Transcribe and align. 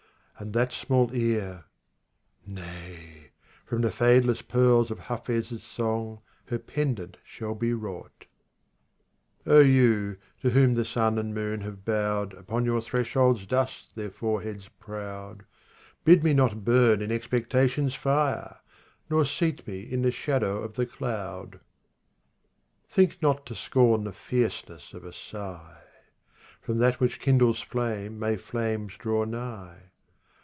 And 0.39 0.53
that 0.55 0.71
small 0.71 1.13
ear 1.13 1.65
â 1.67 2.47
Nay! 2.51 3.29
from 3.63 3.83
the 3.83 3.91
fadeless 3.91 4.41
pearls 4.41 4.89
Of 4.89 4.97
Hafiz' 4.97 5.61
song 5.61 6.21
her 6.47 6.57
pendant 6.57 7.17
shall 7.23 7.53
be 7.53 7.75
wrought. 7.75 8.25
RUBA'IYAT 9.45 9.45
OF 9.45 9.45
HAFIZ 9.45 9.61
43 9.61 9.61
16 9.61 9.75
you, 9.75 10.17
to 10.41 10.49
whom 10.49 10.73
the 10.73 10.85
sun 10.85 11.19
and 11.19 11.35
moon 11.35 11.61
have 11.61 11.85
bowed 11.85 12.33
Upon 12.33 12.65
your 12.65 12.81
threshold's 12.81 13.45
dust 13.45 13.95
their 13.95 14.09
foreheads 14.09 14.67
proud, 14.79 15.43
Bid 16.03 16.23
me 16.23 16.33
not 16.33 16.65
burn 16.65 17.03
in 17.03 17.11
expectation's 17.11 17.93
fire! 17.93 18.57
Nor 19.11 19.25
seat 19.25 19.67
me 19.67 19.81
in 19.81 20.01
the 20.01 20.09
shadow 20.09 20.63
of 20.63 20.73
the 20.73 20.87
cloud 20.87 21.59
I 22.89 22.89
17 22.89 22.89
Think 23.13 23.21
not 23.21 23.45
to 23.45 23.53
scorn 23.53 24.05
the 24.05 24.11
fierceness 24.11 24.95
of 24.95 25.05
a 25.05 25.13
sigh. 25.13 25.81
From 26.59 26.77
that 26.79 26.99
which 26.99 27.19
kindles 27.19 27.61
flame 27.61 28.17
may 28.17 28.37
flames 28.37 28.95
draw 28.97 29.23
nigh. 29.25 29.77